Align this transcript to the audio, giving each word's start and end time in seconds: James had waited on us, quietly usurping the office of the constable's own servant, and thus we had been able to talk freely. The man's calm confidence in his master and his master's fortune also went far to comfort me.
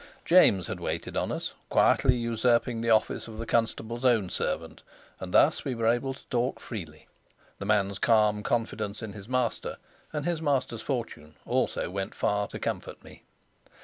James 0.25 0.65
had 0.65 0.79
waited 0.79 1.15
on 1.15 1.31
us, 1.31 1.53
quietly 1.69 2.15
usurping 2.15 2.81
the 2.81 2.89
office 2.89 3.27
of 3.27 3.37
the 3.37 3.45
constable's 3.45 4.03
own 4.03 4.31
servant, 4.31 4.81
and 5.19 5.31
thus 5.31 5.63
we 5.63 5.73
had 5.73 5.77
been 5.77 5.91
able 5.91 6.15
to 6.15 6.25
talk 6.31 6.59
freely. 6.59 7.07
The 7.59 7.67
man's 7.67 7.99
calm 7.99 8.41
confidence 8.41 9.03
in 9.03 9.13
his 9.13 9.29
master 9.29 9.77
and 10.11 10.25
his 10.25 10.41
master's 10.41 10.81
fortune 10.81 11.35
also 11.45 11.91
went 11.91 12.15
far 12.15 12.47
to 12.47 12.57
comfort 12.57 13.03
me. 13.03 13.21